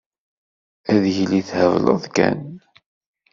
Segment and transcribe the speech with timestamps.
[0.93, 2.39] Ad yili thebleḍ kan.